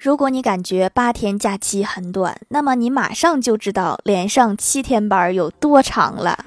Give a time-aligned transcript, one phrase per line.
[0.00, 6.44] 如果你感觉八天假期很短，那么你马上就知道连上七天班有多长了。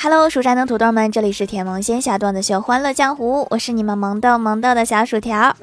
[0.00, 5.54] Hello，蜀山的土豆们，这里是甜萌仙侠段子秀《欢乐江湖》，我是你们萌豆萌豆的小薯条。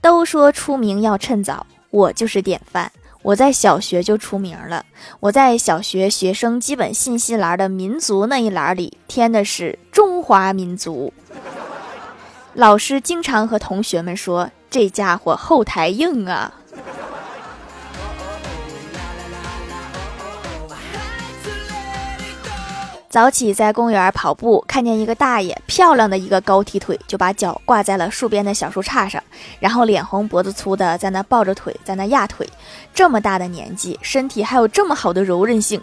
[0.00, 2.92] 都说出名要趁早，我就是典范。
[3.24, 4.84] 我在小学就出名了，
[5.18, 11.10] 我在小学学生基本信息栏的民族那一栏里填的是中华民族。
[12.52, 16.52] 老师经常和同学们说：“这家伙后台硬啊。”
[23.14, 29.22] 早起在公园跑步，看见一个大爷，漂亮的一个高踢腿，就把脚挂在了树边的小树杈上，
[29.60, 32.44] 然后脸红脖子粗的在那抱着腿，在那压腿。
[32.92, 35.80] 这么大的年纪，身体还有这么好的柔韧性，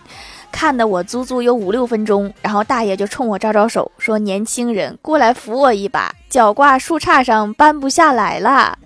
[0.51, 2.33] 看得我足足有五六分钟。
[2.41, 8.77] 然后大爷就冲我招招手，说：“年轻人，过来扶我一把，脚挂树杈上搬不下来了。”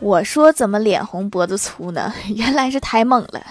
[0.00, 2.14] 我说：“怎么脸红脖子粗呢？
[2.34, 3.42] 原来是太猛了。”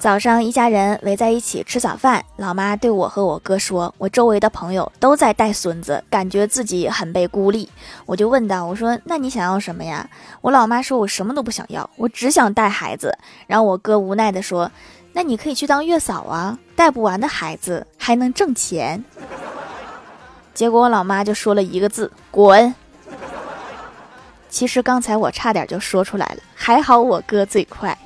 [0.00, 2.24] 早上，一家人围在一起吃早饭。
[2.36, 7.68] 老妈对我和我哥说：“我周围的朋友都在带孙子，感觉自己很被孤立。”
[8.06, 10.08] 我就问道：“我说，那你想要什么呀？”
[10.40, 14.70] 我老妈说：“我什么都不想要，我只想带孩子。”然后我哥无奈地说
[15.14, 19.02] ：“那你可以去当月嫂啊，带不完的孩子还能挣钱。”
[20.54, 22.72] 结果我老妈就说了一个字：“滚。”
[24.48, 27.98] 其实刚才我差点就说出来了，还好我哥嘴快。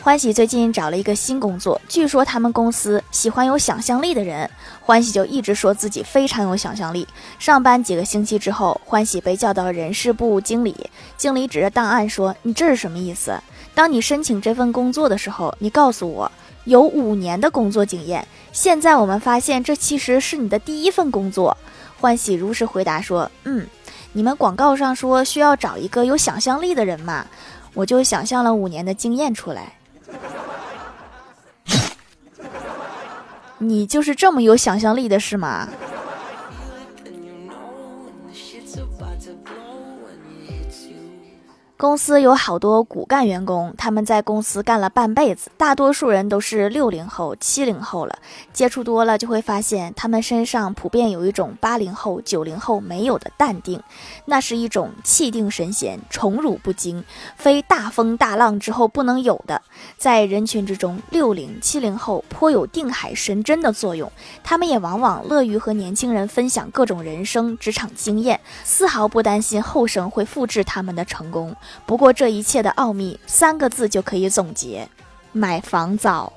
[0.00, 4.48] 欢喜最近找了一个新工作，据说他们公司喜欢有想象力的人。
[4.80, 7.06] 欢喜就一直说自己非常有想象力。
[7.38, 10.74] 上班几个星期之后，欢喜被叫到人事部经理，
[11.18, 13.38] 经理指着档案说：“你这是什么意思？
[13.74, 16.32] 当你申请这份工作的时候，你告诉我
[16.64, 18.26] 有五年的工作经验。
[18.50, 21.54] 现在我们发现这其实是你的第一份工作。”
[22.00, 23.66] 欢喜如实回答说：“嗯，
[24.12, 27.24] 你们广告上说需要找一个有想象力的人嘛，
[27.74, 29.72] 我就想象了五年的经验出来。
[33.58, 35.68] ”你就是这么有想象力的是吗？
[41.78, 48.18] 公司有好多骨干员工，他们在公司干了半辈子，大多数人都是六零后、七零后了。
[48.52, 53.80] 接触多了就会发现，他们身上普遍有一种八零后、九零后没有的淡定，
[54.24, 57.04] 那是一种气定神闲、宠辱不惊，
[57.36, 59.62] 非大风大浪之后不能有的。
[59.96, 64.10] 在人群之中，六零、七零后颇有定海神针的作用，
[64.42, 71.54] 他们也往往乐于和年轻人分享各种人生、职场经验，丝毫不担心后生会复制他们的成功。
[71.86, 74.88] 不过这一切的奥秘，三个字就可以总结：
[75.32, 76.32] 买房早。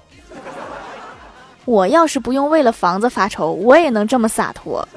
[1.66, 4.88] 我要是不用为了房子发愁，我也能这么洒脱。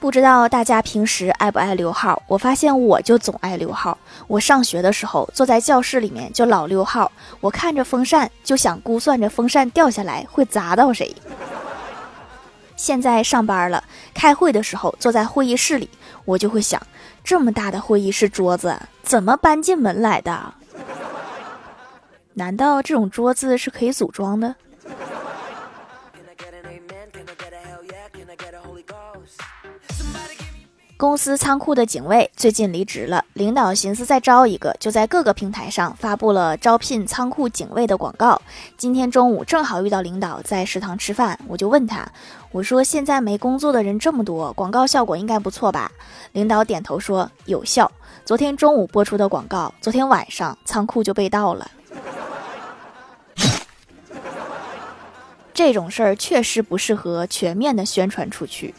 [0.00, 2.22] 不知道大家平时爱不爱溜号？
[2.28, 3.98] 我发现我就总爱溜号。
[4.26, 7.10] 我上学的时候，坐在教室里面就老溜号。
[7.40, 11.14] 我看着风扇，就想估算着风扇掉下来会砸到谁。
[12.78, 13.82] 现在上班了，
[14.14, 15.90] 开会的时候坐在会议室里，
[16.24, 16.80] 我就会想：
[17.24, 20.54] 这么大的会议室桌子怎么搬进门来的？
[22.34, 24.54] 难道这种桌子是可以组装的？
[30.98, 38.42] 公司仓库的警卫最近离职了，领导寻思再招一个，就在各个平台上发布了招聘仓库警卫的广告。
[38.76, 42.04] 今天中午正好遇到领导在食堂吃饭，我就问他，
[42.50, 45.92] 我说现在没工作的人这么多，广告效果应该不错吧？
[46.32, 47.88] 领导点头说有效。
[48.24, 51.70] 昨天中午播出的广告，昨天晚上仓库就被盗了。
[55.54, 58.74] 这种事儿确实不适合全面的宣传出去。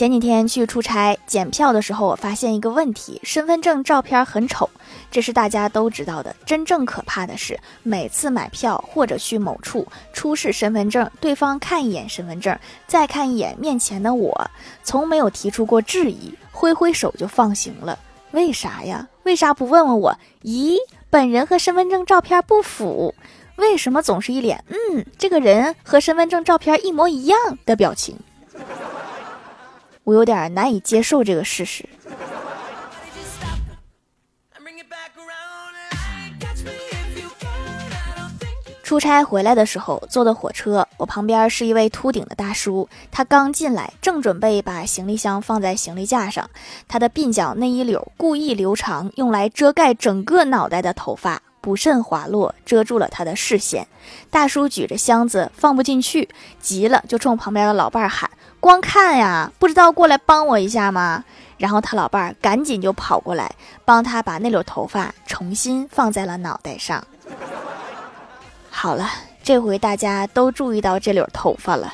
[0.00, 4.70] 前几天去出差检票的时候，我发现一个问题：身份证照片很丑，
[5.10, 6.34] 这是大家都知道的。
[6.46, 14.50] 真正可怕的是，每次买票或者去某处出示身份证，对方看一眼身份证，再看一眼面前的我，
[14.82, 17.98] 从没有提出过质疑，挥挥手就放行了。
[18.30, 19.06] 为啥呀？
[19.24, 20.16] 为啥不问问我？
[20.44, 20.78] 咦，
[21.10, 23.14] 本人和身份证照片不符？
[23.56, 28.16] 为什么总是一脸嗯，这个人和身份证照片一模一样的表情？
[30.10, 31.88] 我有点难以接受这个事实。
[38.82, 42.88] 出差回来的时候坐的火车我旁边是一位秃顶的大叔。
[43.12, 46.50] 他刚进来正准备把行李箱放在行李架上。
[46.88, 51.40] 他的鬓角那一绺故意留长用来遮盖整个脑袋的头发。
[51.60, 53.86] 不慎滑落，遮住了他的视线。
[54.30, 56.28] 大叔举着箱子放不进去，
[56.60, 58.30] 急了就冲旁边的老伴儿喊
[58.60, 61.24] ：“光看呀，不知道过来帮我一下吗？”
[61.58, 63.54] 然后他老伴儿赶紧就跑过来，
[63.84, 67.04] 帮他把那绺头发重新放在了脑袋上。
[68.70, 69.10] 好了，
[69.42, 71.92] 这回大家都注意到这绺头发了。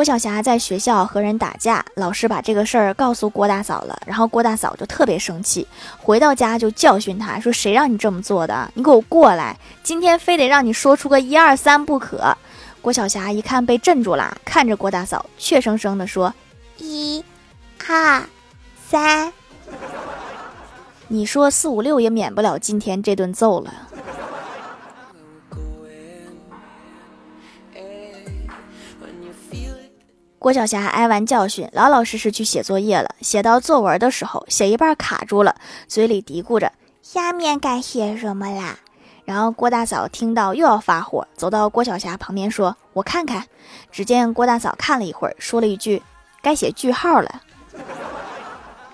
[0.00, 5.68] 郭晓霞在学校和人打架，老师把这个事儿告诉郭大嫂了，然后郭大嫂就特别生气，
[5.98, 8.70] 回到家就教训他说：“谁让你这么做的？
[8.72, 9.54] 你给我过来！
[9.82, 12.34] 今天非得让你说出个一二三不可。”
[12.80, 16.32] 郭晓霞一看被镇住了，看着郭大嫂，怯生生地说
[16.80, 17.22] ：“一、
[17.86, 18.22] 二、
[18.88, 19.30] 三。”
[21.08, 23.89] 你说四五六也免不了今天这顿揍了。
[30.40, 33.14] 郭晓霞挨完教训，老老实实去写作业了。
[33.20, 35.54] 写到作文的时候，写一半卡住了，
[35.86, 36.72] 嘴里嘀咕着
[37.04, 38.78] ：“下面该写什么啦？”
[39.26, 43.44] 然后郭大嫂听到又要发火，走到郭晓霞旁边说：“我看看。”
[43.92, 46.02] 只见郭大嫂看了一会儿，说了一句
[46.40, 47.42] ：“该写句号了。”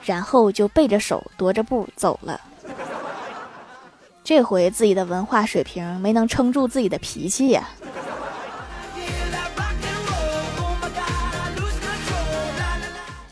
[0.02, 2.40] 然后就背着手踱着步走了。
[4.24, 7.68] 这回自己的文化水平没能撑住自己的脾气呀。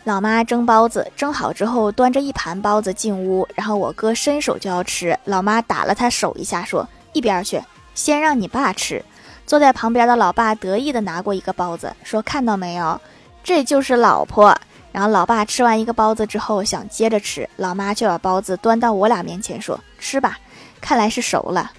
[0.04, 7.58] 老妈蒸包子，蒸好之后端着一盘包子进屋，然后我哥伸手就要吃，老妈打了他手一下，说：“一边去，
[7.94, 9.02] 先让你爸吃。”
[9.46, 13.00] 坐在旁边的老爸得意的拿过一个包子，说：“看到没有，
[13.42, 14.54] 这就是老婆。”
[14.92, 20.38] 然后老爸吃完一个包子之后，想接着吃，老妈却把包子端到我俩面前说：“吃吧，
[20.82, 21.72] 看来是熟了。”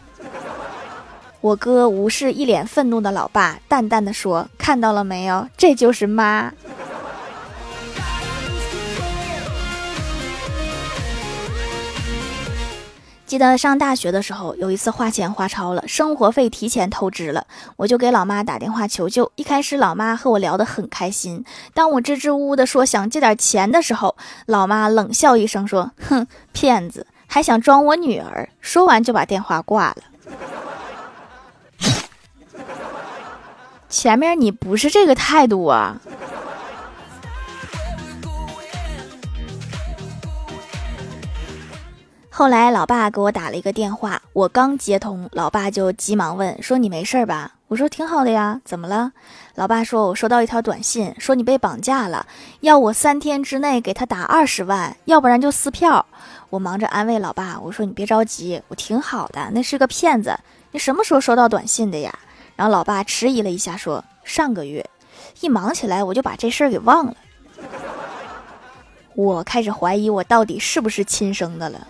[1.42, 6.52] 我哥无视一脸愤怒的老爸，淡淡的说：“看到了没有，这就是妈。”
[13.26, 19.32] 记得上大学的时候，有一次花钱花超了，生活费提前透支了，我就给老妈打电话求救。
[19.36, 21.44] 一开始，老妈和我聊得很开心。
[21.74, 29.98] 当我支支吾吾地说想借点钱的时候，老妈冷笑一声说：“哼，骗子，还想装我女儿。”说完就把电话挂了。
[33.90, 36.00] 前面你不是这个态度啊！
[42.38, 49.14] 后来，老爸给我打了一个电话，我刚接通，老爸就急忙问说：“你没事吧？”我说：“挺好的呀，怎么了？”
[49.56, 52.28] 老爸说：“我收到一条短信，说你被绑架了，
[52.60, 56.06] 要我三天之内给他打二十万，要不然就撕票。”
[56.52, 60.38] 我忙着安慰老爸，我说：“你别着急，我挺好的，那是个骗子。
[60.72, 62.14] 你什么时候收到短信的呀？”
[62.58, 64.86] 然后老爸迟疑了一下，说：“上个月。”
[65.40, 67.16] 一忙起来，我就把这事儿给忘了。
[69.16, 71.88] 我开始怀疑我到底是不是亲生的了。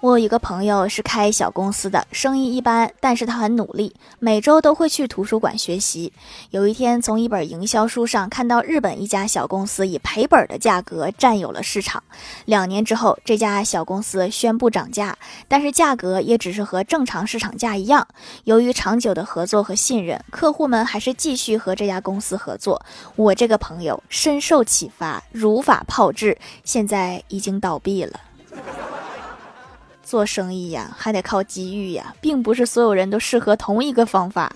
[0.00, 6.12] 我有一个朋友是开小公司的，生意一般，但是他很努力，每周都会去图书馆学习。
[6.50, 12.02] 有一天，从一本营销书上看到日本一家小公司以赔本的价格占有了市场。
[12.44, 15.16] 两年之后，这家小公司宣布涨价，
[15.48, 18.06] 但是价格也只是和正常市场价一样。
[18.44, 22.84] 由于长久的合作和信任，客户们还是继续和这家公司合作。
[23.16, 28.20] 我这个朋友深受启发，如法炮制，现在已经倒闭了。
[30.06, 34.54] 做生意呀，还得靠机遇呀，并不是所有人都适合同一个方法。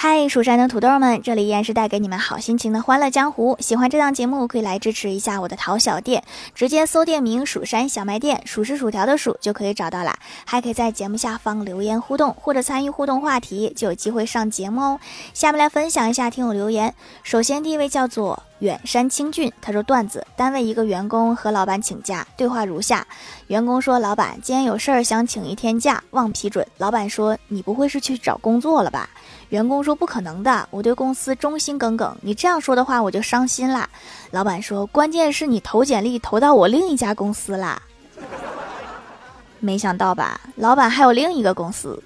[0.00, 3.56] 嗨，蜀山的土豆们，这里依然是带给你们好心情的欢乐江湖。
[3.58, 6.22] 喜欢这档节目，可以来支持一下我的淘小店，
[6.54, 10.16] 直接搜店名“蜀山小卖店”，数是薯条的数就可以找到啦。
[10.44, 15.00] 还可以在节目下方留言互动，或者参与互动话题，就有机会上节目哦。
[15.34, 16.94] 下面来分享一下听友留言。
[17.24, 23.06] 首先第一位叫做远山清俊，他说段子：单位一个员工和老板请假，对话如下：
[23.46, 26.66] 员工说，老板今天有事儿想请一天假，忘批准。
[26.78, 29.08] 老板说，你不会是去找工作了吧？
[29.50, 32.14] 员工说：“不可能的，我对公司忠心耿耿。
[32.20, 33.88] 你这样说的话，我就伤心啦。”
[34.32, 37.80] 老板说：“关键是你投简历投到我另一家公司啦。”
[39.60, 40.40] 没想到吧？
[40.56, 42.02] 老板还有另一个公司。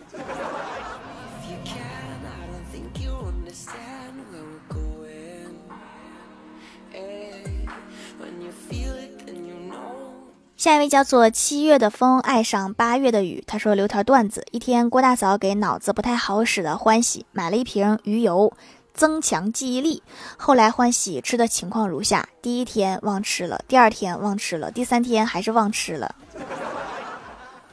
[10.62, 18.52] 下一位叫做七月的风爱上八月的雨，他说留条段子：一天，郭大嫂给脑子不太好使的欢喜买了一瓶鱼油，
[18.95, 20.04] 增强记忆力。
[20.37, 26.14] 后来欢喜吃的情况如下：第一天忘吃了，第二天忘吃了，第三天还是忘吃了。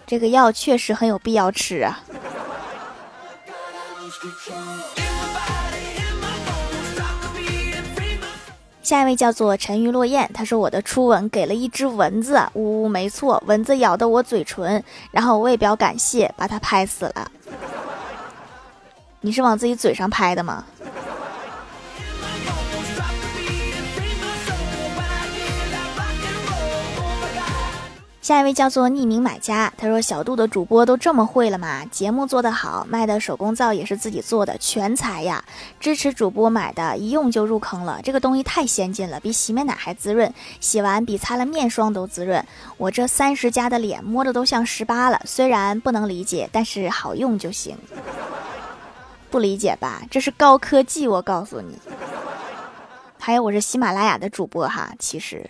[0.07, 1.99] 这个药确实很有必要吃啊。
[8.89, 17.31] 下一位叫做沉鱼落雁，他说我的初吻给了一只蚊子，呜呜，没错，蚊子咬的我嘴唇，然后我也表感谢，把它拍死了。
[19.21, 20.65] 你是往自己嘴上拍的吗？
[28.29, 31.83] 下一位叫做匿名买家，他说：“小度的主播都这么会了吗？
[31.85, 35.43] 节目做得好，卖的手工皂也是自己做的，全才呀！
[35.79, 37.99] 支持主播买的，一用就入坑了。
[38.03, 42.45] 这个东西太先进了，比洗面奶还滋润，洗完比擦了面霜都滋润。
[42.77, 45.19] 我这三十加的脸摸着都像十八了。
[45.25, 47.75] 虽然不能理解，但是好用就行。
[49.31, 50.03] 不理解吧？
[50.11, 51.79] 这是高科技，我告诉你。
[53.17, 55.49] 还有，我是喜马拉雅的主播哈，其实。”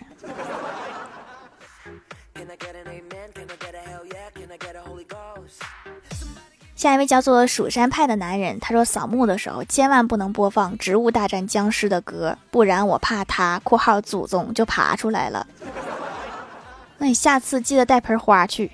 [6.80, 15.46] 下一位叫做蜀山派的男人，他说扫墓的时候千万不能播放《植物大战僵尸》的歌，不然我怕他（括号祖宗）就爬出来了。
[16.96, 18.72] 那你下次记得带盆花去。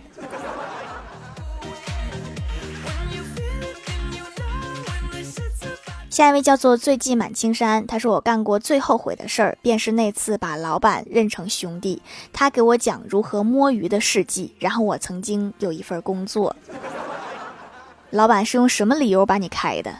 [6.08, 12.00] 下一位叫做醉迹满青山，他说我干过最后悔的事儿，便是那次把老板认成兄弟，
[12.32, 16.54] 他给我讲如何摸鱼的事迹，然后我曾经有一份工作。
[18.10, 19.92] 老板是用什么理由把你开的？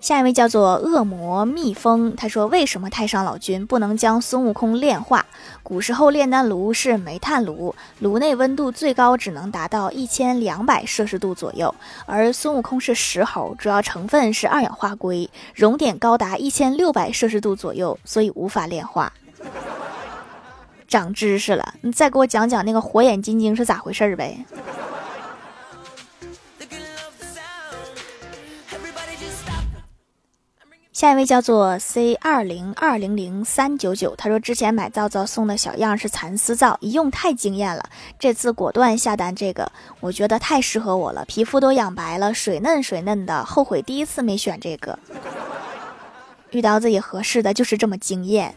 [0.00, 5.24] 下一位叫做恶魔蜜蜂，他说：“为什么太上老君不能将孙悟空炼化？
[5.64, 19.12] 古时候炼丹炉是煤炭炉，炉内温度最高只能达到一千两百摄氏度左右，而孙悟空是石猴，主要成分是二氧化硅，熔点高达一千六百摄氏度左右，所以无法炼化。”
[20.86, 24.44] 长知识了，你再给我讲讲那个火眼金睛是咋回事儿呗？
[30.92, 37.84] 下一位叫做 C 二零二零零三九九，他说之前买皂皂送的小样是蚕丝皂，一用太惊艳了，
[38.18, 44.98] 这次果断下单这个，我觉得太适合我了，皮肤都养白了，水嫩水嫩的，后悔第一次没选这个。
[46.52, 48.54] 遇到自己合适的就是这么惊艳。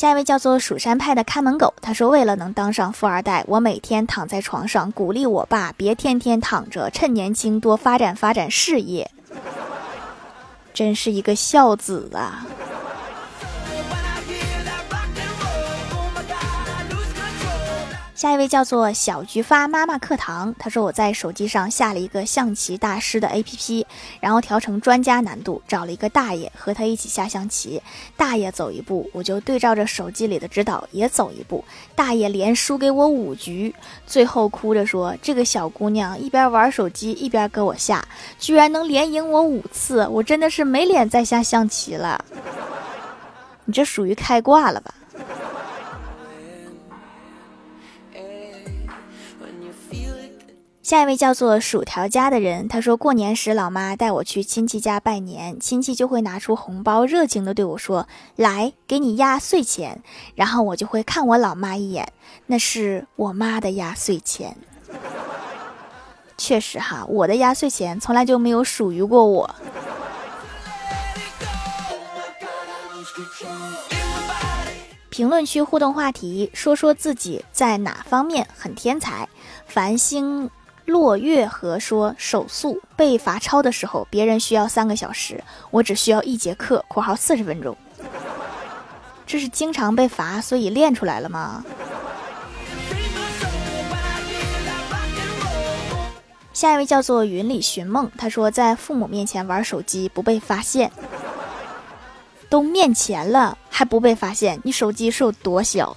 [0.00, 9.10] 下一位叫做蜀山派的看门狗，他说：“为了能当上富二代，我每天躺在床上鼓励我爸别天天躺着，趁年轻多发展发展事业。”
[10.72, 12.46] 真是一个孝子啊！
[18.20, 23.86] 下一位叫做小菊发妈妈课堂，他说我在手机上下了一个象棋大师的 APP，
[24.20, 27.80] 然后调成专家难度，找了一个大爷和他一起下象棋。
[28.18, 31.64] 大爷走一步，我就对照着手机里的指导也走一步。
[31.94, 33.74] 大爷连输给我五局，
[34.06, 38.06] 最后哭着说：“这个小姑娘一边玩手机一边跟我下，
[38.38, 42.22] 居然能连赢我五次，我真的是没脸再下象棋了。
[43.64, 44.92] ”你这属于开挂了吧？
[50.90, 60.02] 下一位叫做薯条家的人，他说过年时老妈带我去亲戚家拜年，亲戚就会拿出红包，热情的对我说：“来，给你压岁钱。”
[60.34, 62.12] 然后我就会看我老妈一眼，
[62.46, 64.56] 那是我妈的压岁钱。
[66.36, 69.54] 确实哈，我的压岁钱从来就没有属于过我。
[75.08, 79.28] 评论区互动话题：说说自己在哪方面很天才。
[79.68, 80.50] 繁星。
[80.90, 87.76] 落月河说手速被罚抄的时候，别人需要三个小时，我只需要一节课（括号四十分钟）。
[89.24, 91.64] 这是经常被罚，所以练出来了吗？
[96.52, 100.90] 下一位叫做云里寻梦，他说在父母面前玩手机不被发现，
[102.48, 105.96] 都面前了还不被发现，你手机是有多小？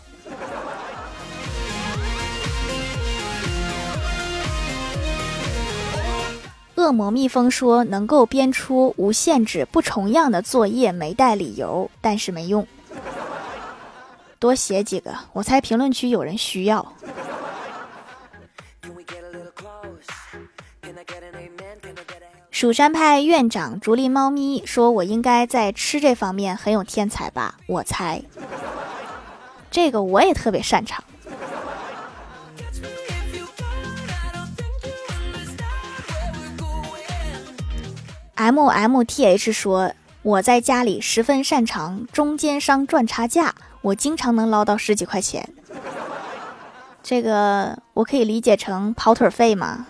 [6.83, 12.67] 恶魔蜜蜂说：“能够编出无限制、不重样的作业，没带理由，但是没用。
[14.37, 16.93] 多写几个，我猜评论区有人需要。”
[22.51, 28.21] 蜀山派院长竹林猫咪说：“我应该在吃这方面很有天才吧？”我猜，
[29.71, 31.01] 这个我也特别擅长。
[38.43, 45.47] M M T H 说：“我在家里十分擅长中间商赚差价，我经常能捞到十几块钱。
[47.01, 49.87] 这个我可以理解成跑腿费吗？”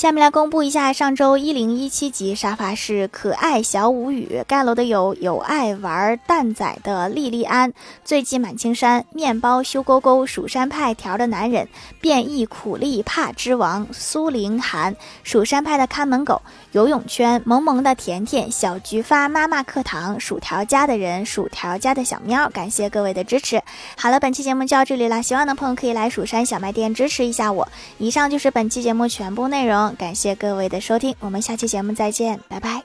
[0.00, 7.70] 下面来公布一下上周一零一七集沙发是可爱小舞语盖楼的有有爱玩蛋仔的莉莉安，
[8.02, 11.68] 醉鸡满青山面包修勾勾蜀山派条的男人
[12.00, 16.40] 变异苦力怕之王苏凌寒蜀山派的看门狗
[16.72, 23.60] 游泳圈萌萌的甜甜小菊发妈妈课堂薯条家的人薯条家的小喵，感谢各位的支持。
[23.98, 27.68] 好了，本期节目就到这里了，喜欢的朋友可以来蜀山小卖店支持一下我。
[27.98, 29.89] 以上就是本期节目全部内容。
[29.96, 32.82] 感谢各位的收听，我们下期节目再见，拜拜。